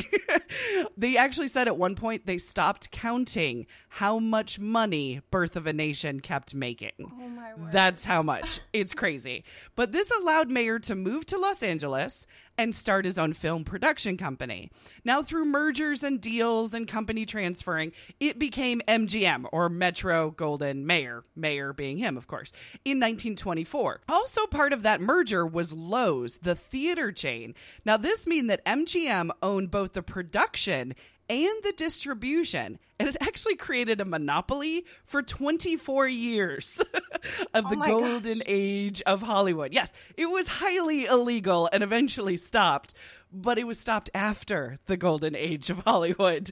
[0.97, 5.73] they actually said at one point they stopped counting how much money Birth of a
[5.73, 6.91] Nation kept making.
[6.99, 7.71] Oh my word.
[7.71, 8.59] That's how much.
[8.73, 9.43] It's crazy.
[9.75, 12.25] But this allowed Mayer to move to Los Angeles
[12.57, 14.71] and start his own film production company.
[15.03, 21.23] Now, through mergers and deals and company transferring, it became MGM or Metro Goldwyn Mayer,
[21.35, 22.51] Mayer being him, of course,
[22.85, 24.01] in 1924.
[24.07, 27.55] Also, part of that merger was Loew's, the theater chain.
[27.85, 30.93] Now, this means that MGM owned both the production
[31.29, 32.79] and the distribution.
[32.99, 36.81] And it actually created a monopoly for 24 years
[37.53, 38.47] of the my golden gosh.
[38.47, 39.73] age of Hollywood.
[39.73, 42.93] Yes, it was highly illegal and eventually stopped,
[43.31, 46.51] but it was stopped after the golden age of Hollywood.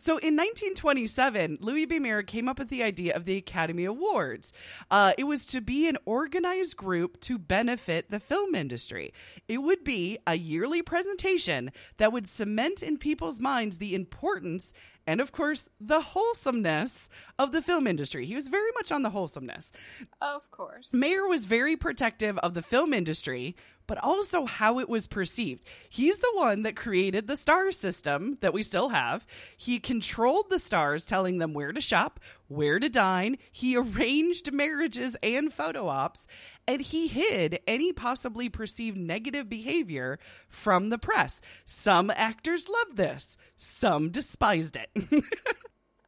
[0.00, 1.98] So in 1927, Louis B.
[1.98, 4.52] Mayer came up with the idea of the Academy Awards.
[4.90, 9.12] Uh, it was to be an organized group to benefit the film industry.
[9.48, 14.72] It would be a yearly presentation that would cement in people's minds the importance
[15.08, 18.26] and, of course, the wholesomeness of the film industry.
[18.26, 19.72] He was very much on the wholesomeness.
[20.20, 20.92] Of course.
[20.92, 23.56] Mayer was very protective of the film industry,
[23.88, 25.64] but also how it was perceived.
[25.88, 29.26] He's the one that created the star system that we still have.
[29.56, 33.38] He controlled the stars, telling them where to shop, where to dine.
[33.50, 36.28] He arranged marriages and photo ops,
[36.68, 41.40] and he hid any possibly perceived negative behavior from the press.
[41.64, 45.24] Some actors loved this, some despised it.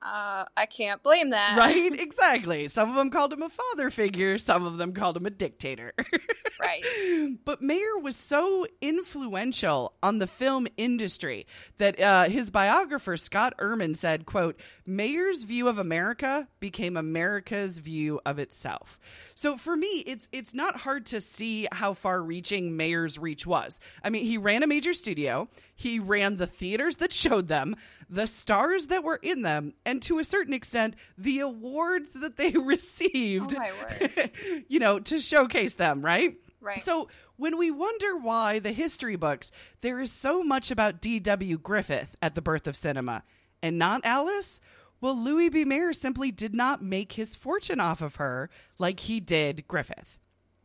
[0.02, 1.56] Uh, I can't blame that.
[1.58, 1.98] Right?
[2.00, 2.68] Exactly.
[2.68, 5.92] Some of them called him a father figure, some of them called him a dictator.
[6.61, 7.36] right.
[7.44, 11.46] But Mayer was so influential on the film industry
[11.78, 18.20] that uh, his biographer Scott Eyman said, quote, Mayer's view of America became America's view
[18.24, 18.98] of itself.
[19.34, 23.80] So for me, it's it's not hard to see how far reaching Mayer's reach was.
[24.03, 27.76] I mean, he ran a major studio, he ran the theaters that showed them,
[28.11, 32.50] the stars that were in them, and to a certain extent, the awards that they
[32.56, 33.54] received.
[33.56, 34.06] Oh
[34.68, 36.34] you know, to showcase them, right?
[36.61, 36.80] Right.
[36.80, 39.50] So when we wonder why the history books,
[39.80, 41.56] there is so much about D.W.
[41.58, 43.22] Griffith at the birth of cinema
[43.62, 44.61] and not Alice,
[45.00, 45.64] well, Louis B.
[45.64, 50.18] Mayer simply did not make his fortune off of her like he did Griffith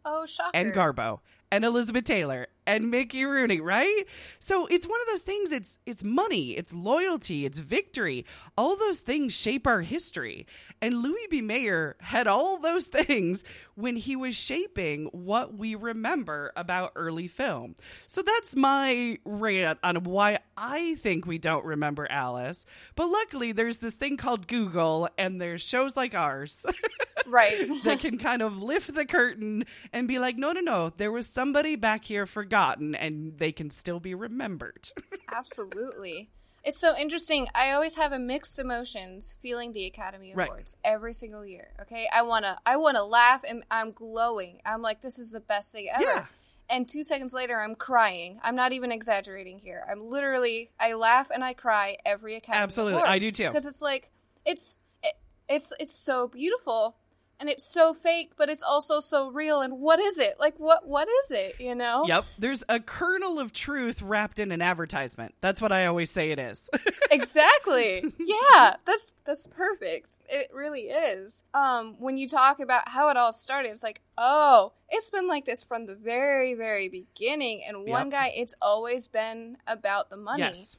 [0.04, 0.52] Oh, shocker.
[0.54, 1.20] and Garbo
[1.56, 4.04] and Elizabeth Taylor and Mickey Rooney, right?
[4.40, 8.26] So it's one of those things it's it's money, it's loyalty, it's victory.
[8.58, 10.48] All those things shape our history.
[10.82, 11.42] And Louis B.
[11.42, 13.46] Mayer had all those things
[13.76, 17.76] when he was shaping what we remember about early film.
[18.06, 22.66] So that's my rant on why I think we don't remember Alice.
[22.96, 26.66] But luckily there's this thing called Google and there's shows like ours.
[27.28, 27.56] right.
[27.84, 31.28] that can kind of lift the curtain and be like, no, no, no, there was
[31.28, 34.90] somebody back here forgotten and they can still be remembered.
[35.32, 36.30] Absolutely.
[36.64, 37.48] It's so interesting.
[37.54, 40.48] I always have a mixed emotions feeling the Academy Right.
[40.48, 41.68] Awards every single year.
[41.82, 44.62] Okay, I wanna, I wanna laugh and I'm glowing.
[44.66, 46.04] I'm like, this is the best thing ever.
[46.04, 46.26] Yeah.
[46.68, 48.40] And two seconds later, I'm crying.
[48.42, 49.86] I'm not even exaggerating here.
[49.90, 52.58] I'm literally, I laugh and I cry every Academy.
[52.58, 52.70] Award.
[52.70, 53.04] Absolutely.
[53.04, 53.48] I do too.
[53.48, 54.10] Because it's like,
[54.46, 55.14] it's, it,
[55.48, 56.96] it's, it's so beautiful.
[57.40, 59.62] And it's so fake, but it's also so real.
[59.62, 60.38] And what is it?
[60.40, 61.56] Like, what, what is it?
[61.60, 62.06] You know?
[62.08, 62.26] yep.
[62.40, 65.36] There's a kernel of truth wrapped in an advertisement.
[65.42, 66.70] That's what I always say it is.
[67.12, 73.16] exactly yeah that's that's perfect it really is um when you talk about how it
[73.18, 77.86] all started it's like oh it's been like this from the very very beginning and
[77.86, 78.12] one Yep.
[78.12, 80.76] guy it's always been about the money yes.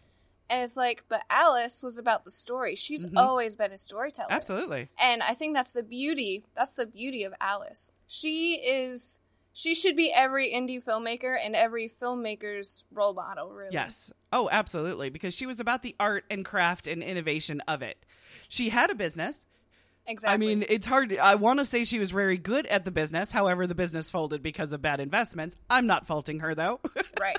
[0.48, 3.16] And it's like but alice was about the story she's Mhm.
[3.16, 4.88] always been a storyteller Absolutely.
[5.00, 9.20] and i think that's the beauty that's the beauty of alice she is
[9.52, 14.10] she should be every indie filmmaker and every filmmaker's role model really Yes.
[14.32, 15.08] Oh, absolutely.
[15.08, 18.04] Because she was about the art and craft and innovation of it.
[18.48, 19.46] She had a business.
[20.06, 21.16] Exactly I mean, it's hard.
[21.16, 23.30] I want to say she was very good at the business.
[23.30, 25.56] However, the business folded because of bad investments.
[25.68, 26.80] I'm not faulting her, though.
[27.20, 27.38] right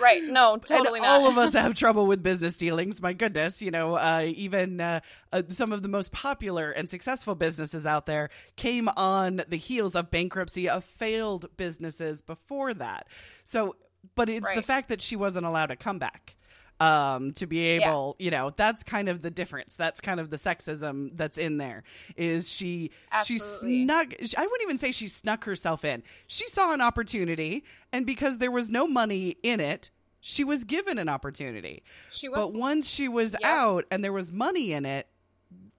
[0.00, 3.00] right no totally and not all of us have trouble with business dealings.
[3.00, 5.00] My goodness, you know, uh, even uh,
[5.32, 9.94] uh, some of the most popular and successful businesses out there came on the heels
[9.94, 13.06] of bankruptcy of failed businesses before that.
[13.44, 13.76] So,
[14.14, 16.34] but it's the fact that she wasn't allowed to come back.
[16.80, 19.76] Um, to be able, you know, that's kind of the difference.
[19.76, 21.84] That's kind of the sexism that's in there.
[22.16, 22.90] Is she?
[23.24, 23.84] She Absolutely.
[23.84, 24.12] snuck.
[24.36, 26.02] I wouldn't even say she snuck herself in.
[26.26, 27.62] She saw an opportunity,
[27.92, 31.84] and because there was no money in it, she was given an opportunity.
[32.10, 33.48] She went But once she was Yeah.
[33.62, 35.06] out and there was money in it,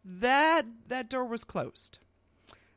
[0.05, 1.99] that that door was closed.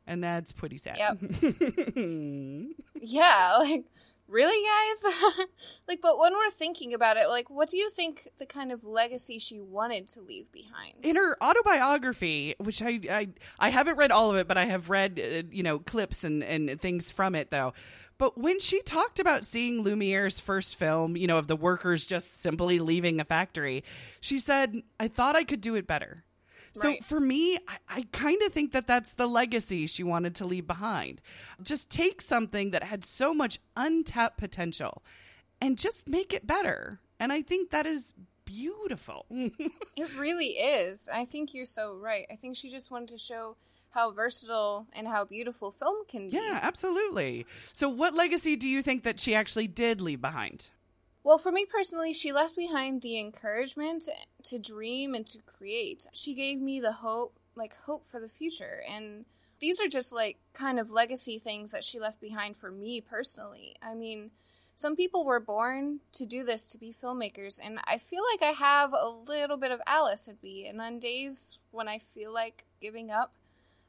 [0.05, 0.97] And that's pretty sad.
[3.01, 3.85] Yeah, like
[4.29, 5.47] really, guys?
[5.87, 8.83] like, but when we're thinking about it, like, what do you think the kind of
[8.83, 10.93] legacy she wanted to leave behind?
[11.03, 14.89] in her autobiography, which I, I I haven't read all of it, but I have
[14.89, 17.73] read uh, you know clips and and things from it though.
[18.17, 22.41] But when she talked about seeing Lumiere's first film, you know, of the workers just
[22.41, 23.83] simply leaving a factory,
[24.19, 26.25] she said, "I thought I could do it better."
[26.73, 27.03] So Right.
[27.03, 30.67] for me, I, I kind of think that that's the legacy she wanted to leave
[30.67, 31.21] behind.
[31.61, 35.03] Just take something that had so much untapped potential
[35.61, 36.99] and just make it better.
[37.19, 38.13] And I think that is
[38.45, 39.25] beautiful.
[39.95, 41.09] It really is.
[41.13, 42.25] I think you're so right.
[42.31, 43.57] I think she just wanted to show
[43.89, 46.37] how versatile and how beautiful film can be.
[46.37, 47.45] Yeah, absolutely.
[47.73, 50.69] So, what legacy do you think that she actually did leave behind?
[51.29, 54.09] Well, for me personally, she left behind the encouragement
[54.45, 56.07] to dream and to create.
[56.11, 58.81] She gave me the hope, like hope for the future.
[58.89, 59.25] And
[59.59, 63.75] these are just like kind of legacy things that she left behind for me personally.
[63.79, 64.31] I mean,
[64.73, 68.53] some people were born to do this, to be filmmakers, and I feel like I
[68.53, 70.65] have a little bit of Alice in me.
[70.65, 73.35] And on days when I feel like giving up,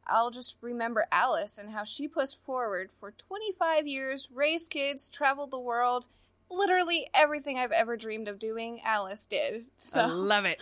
[0.07, 5.53] I'll just remember Alice and how she pushed forward for 25 years, raised kids, traveled
[5.53, 6.09] the world.
[6.51, 9.67] Literally everything I've ever dreamed of doing, Alice did.
[9.77, 10.59] So I love it.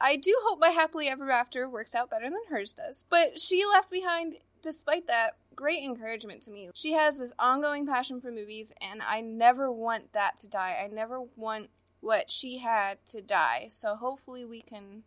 [0.00, 3.04] I do hope my happily ever after works out better than hers does.
[3.08, 6.70] But she left behind, despite that, great encouragement to me.
[6.74, 10.76] She has this ongoing passion for movies, and I never want that to die.
[10.82, 11.70] I never want
[12.00, 13.66] what she had to die.
[13.70, 15.02] So hopefully we can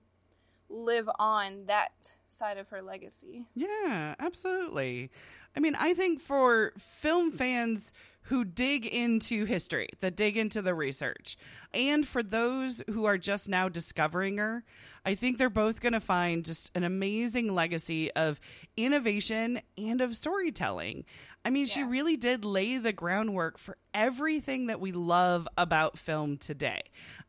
[0.69, 3.45] live on that side of her legacy.
[3.55, 5.09] Yeah, absolutely.
[5.55, 10.75] I mean, I think for film fans who dig into history, that dig into the
[10.75, 11.37] research,
[11.73, 14.63] and for those who are just now discovering her,
[15.05, 18.39] I think they're both going to find just an amazing legacy of
[18.77, 21.05] innovation and of storytelling.
[21.43, 26.37] I mean, she really did lay the groundwork for everything that we love about film
[26.37, 26.81] today.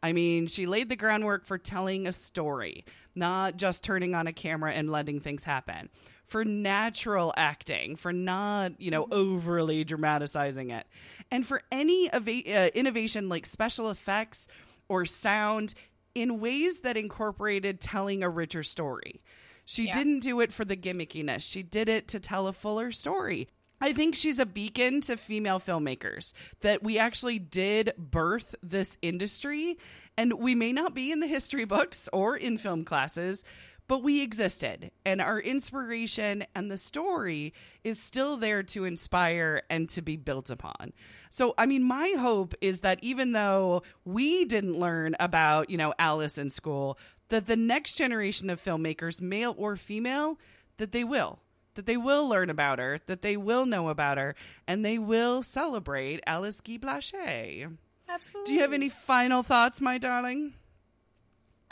[0.02, 2.84] I mean, she laid the groundwork for telling a story,
[3.14, 5.88] not just turning on a camera and letting things happen.
[6.30, 10.86] For natural acting, for not, you know, overly dramatizing it.
[11.32, 14.46] And for any eva- uh, innovation like special effects
[14.88, 15.74] or sound
[16.14, 19.20] in ways that incorporated telling a richer story.
[19.64, 19.92] She Yeah.
[19.98, 21.42] didn't do it for the gimmickiness.
[21.50, 23.48] She did it to tell a fuller story.
[23.80, 29.78] I think she's a beacon to female filmmakers that we actually did birth this industry.
[30.18, 33.42] And we may not be in the history books or in film classes,
[33.90, 34.92] but we existed.
[35.04, 40.48] And our inspiration and the story is still there to inspire and to be built
[40.48, 40.92] upon.
[41.30, 45.92] So, I mean, my hope is that even though we didn't learn about, you know,
[45.98, 46.98] Alice in school,
[47.30, 50.38] that the next generation of filmmakers, male or female,
[50.76, 51.40] that they will
[51.74, 54.36] that they will learn about her, that they will know about her,
[54.68, 57.76] and they will celebrate Alice Guy Blaché.
[58.08, 58.50] Absolutely.
[58.50, 60.52] Do you have any final thoughts, my darling?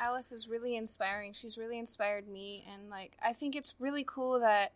[0.00, 1.32] Alice is really inspiring.
[1.32, 4.72] She's really inspired me and like I think it's really cool that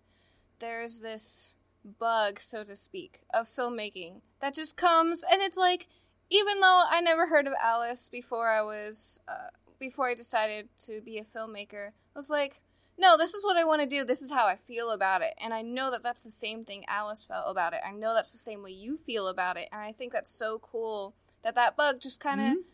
[0.59, 1.55] there's this
[1.99, 5.89] bug, so to speak, of filmmaking that just comes and it's like
[6.31, 9.49] even though I never heard of Alice before I was uh,
[9.79, 12.61] before I decided to be a filmmaker, I was like,
[12.99, 14.05] no, this is what I want to do.
[14.05, 15.35] This is how I feel about it.
[15.43, 17.81] And I know that that's the same thing Alice felt about it.
[17.87, 19.68] I know that's the same way you feel about it.
[19.73, 22.64] And I think that's so cool that that bug just kind of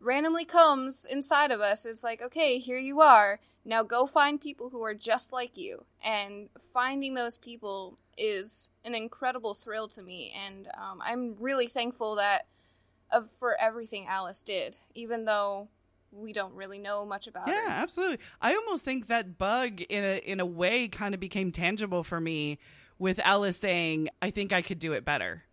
[0.00, 3.40] randomly comes inside of us is like, okay, here you are.
[3.64, 5.84] Now go find people who are just like you.
[6.04, 10.34] And finding those people is an incredible thrill to me.
[10.46, 12.46] And um, I'm really thankful that
[13.10, 15.68] of for everything Alice did, even though
[16.12, 17.70] we don't really know much about Yeah, her.
[17.70, 18.18] absolutely.
[18.40, 22.20] I almost think that bug in a in a way kind of became tangible for
[22.20, 22.58] me
[22.98, 25.43] with Alice saying, "I think I could do it better."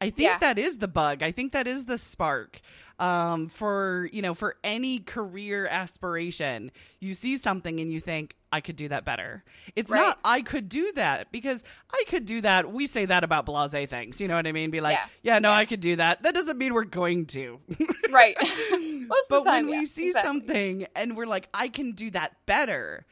[0.00, 0.38] I think Yeah.
[0.38, 1.22] that is the bug.
[1.22, 2.60] I think that is the spark
[2.98, 6.70] um, for you know for any career aspiration.
[7.00, 9.42] You see something and you think, "I could do that better."
[9.74, 10.00] It's Right.
[10.00, 12.70] not "I could do that" because I could do that.
[12.72, 14.20] We say that about blasé things.
[14.20, 14.70] You know what I mean?
[14.70, 15.06] Be like, Yeah.
[15.34, 15.56] "Yeah, no, Yeah.
[15.56, 17.60] I could do that." That doesn't mean we're going to.
[18.10, 18.36] Right.
[18.70, 20.28] Most but of the time, when we see exactly.
[20.28, 23.04] something and we're like i can do that better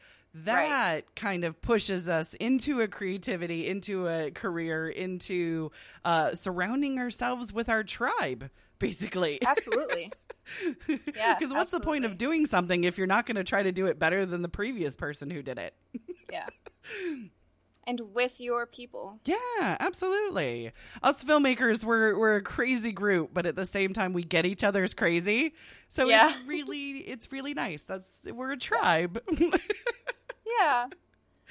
[0.43, 5.71] that kind of pushes us into a creativity into a career into
[6.03, 10.11] uh, surrounding ourselves with our tribe basically Absolutely.
[11.15, 11.35] Yeah.
[11.39, 13.85] because what's the point of doing something if you're not going to try to do
[13.87, 15.73] it better than the previous person who did it
[16.31, 16.47] Yeah.
[17.87, 19.19] And with your people.
[19.25, 19.37] Yeah,
[19.79, 20.71] absolutely.
[21.03, 24.63] Us filmmakers, we're we're a crazy group, but at the same time, we get each
[24.63, 25.53] other's crazy.
[25.87, 26.29] So Yeah.
[26.31, 27.83] it's really it's really nice.
[27.83, 29.21] That's we're a tribe.
[30.59, 30.87] Yeah.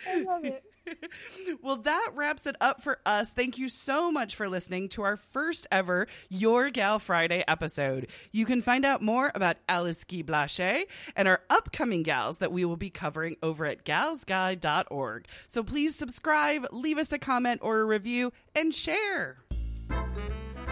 [0.09, 0.63] I love it.
[1.63, 3.31] well, that wraps it up for us.
[3.31, 8.09] Thank you so much for listening to our first ever Your Gal Friday episode.
[8.33, 10.85] You can find out more about Alice Guy Blaché
[11.17, 15.27] and our upcoming gals that we will be covering over at galsguide.org.
[15.47, 19.44] So please subscribe, leave us a comment or a review, and share.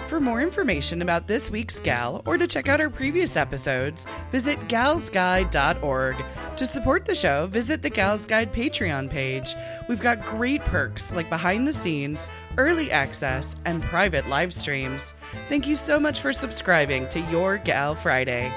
[0.09, 4.59] For more information about this week's gal or to check out our previous episodes, visit
[4.69, 6.25] galsguide.org.
[6.57, 9.55] To support the show, visit the Gals Guide Patreon page.
[9.89, 12.27] We've got great perks like behind the scenes,
[12.59, 15.15] early access, and private live streams.
[15.49, 18.53] Thank you so much for subscribing to Your Gal Friday.